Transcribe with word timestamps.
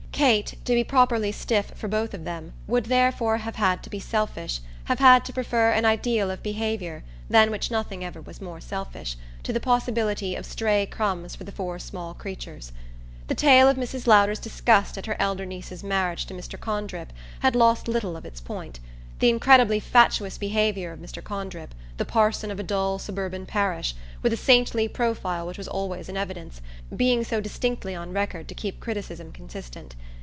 Kate, 0.21 0.53
to 0.65 0.75
be 0.75 0.83
properly 0.83 1.31
stiff 1.31 1.71
for 1.73 1.87
both 1.87 2.13
of 2.13 2.25
them, 2.25 2.53
would 2.67 2.85
therefore 2.85 3.37
have 3.37 3.55
had 3.55 3.81
to 3.81 3.89
be 3.89 3.99
selfish, 3.99 4.59
have 4.83 4.99
had 4.99 5.25
to 5.25 5.33
prefer 5.33 5.71
an 5.71 5.83
ideal 5.83 6.29
of 6.29 6.43
behaviour 6.43 7.03
than 7.27 7.49
which 7.49 7.71
nothing 7.71 8.03
ever 8.03 8.21
was 8.21 8.39
more 8.39 8.61
selfish 8.61 9.17
to 9.41 9.51
the 9.51 9.59
possibility 9.59 10.35
of 10.35 10.45
stray 10.45 10.85
crumbs 10.85 11.35
for 11.35 11.43
the 11.43 11.51
four 11.51 11.79
small 11.79 12.13
creatures. 12.13 12.71
The 13.29 13.33
tale 13.33 13.67
of 13.67 13.77
Mrs. 13.77 14.05
Lowder's 14.05 14.37
disgust 14.37 14.95
at 14.95 15.07
her 15.07 15.15
elder 15.19 15.43
niece's 15.45 15.83
marriage 15.83 16.27
to 16.27 16.35
Mr. 16.35 16.55
Condrip 16.55 17.11
had 17.39 17.55
lost 17.55 17.87
little 17.87 18.15
of 18.15 18.23
its 18.23 18.39
point; 18.39 18.79
the 19.17 19.29
incredibly 19.29 19.79
fatuous 19.79 20.39
behaviour 20.39 20.91
of 20.91 20.99
Mr. 20.99 21.21
Condrip, 21.23 21.75
the 21.97 22.05
parson 22.05 22.49
of 22.49 22.59
a 22.59 22.63
dull 22.63 22.97
suburban 22.97 23.45
parish, 23.45 23.93
with 24.23 24.33
a 24.33 24.37
saintly 24.37 24.87
profile 24.87 25.45
which 25.45 25.59
was 25.59 25.67
always 25.67 26.09
in 26.09 26.17
evidence, 26.17 26.59
being 26.95 27.23
so 27.23 27.39
distinctly 27.39 27.93
on 27.95 28.11
record 28.11 28.47
to 28.47 28.55
keep 28.55 28.79
criticism 28.79 29.31
consistent. 29.31 29.95